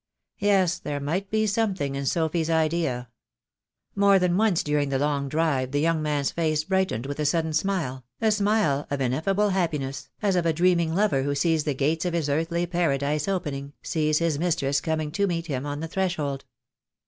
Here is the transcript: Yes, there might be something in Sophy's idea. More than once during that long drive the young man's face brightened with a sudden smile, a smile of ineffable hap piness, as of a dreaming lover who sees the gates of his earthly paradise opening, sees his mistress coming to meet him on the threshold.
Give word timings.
Yes, 0.39 0.79
there 0.79 0.99
might 0.99 1.29
be 1.29 1.45
something 1.45 1.93
in 1.93 2.07
Sophy's 2.07 2.49
idea. 2.49 3.09
More 3.95 4.17
than 4.17 4.35
once 4.35 4.63
during 4.63 4.89
that 4.89 4.99
long 4.99 5.29
drive 5.29 5.69
the 5.73 5.79
young 5.79 6.01
man's 6.01 6.31
face 6.31 6.63
brightened 6.63 7.05
with 7.05 7.19
a 7.19 7.25
sudden 7.27 7.53
smile, 7.53 8.03
a 8.19 8.31
smile 8.31 8.87
of 8.89 8.99
ineffable 8.99 9.49
hap 9.49 9.73
piness, 9.73 10.09
as 10.23 10.35
of 10.35 10.47
a 10.47 10.53
dreaming 10.53 10.95
lover 10.95 11.21
who 11.21 11.35
sees 11.35 11.65
the 11.65 11.75
gates 11.75 12.05
of 12.05 12.13
his 12.15 12.29
earthly 12.29 12.65
paradise 12.65 13.27
opening, 13.27 13.73
sees 13.83 14.17
his 14.17 14.39
mistress 14.39 14.81
coming 14.81 15.11
to 15.11 15.27
meet 15.27 15.45
him 15.45 15.67
on 15.67 15.81
the 15.81 15.87
threshold. 15.87 16.45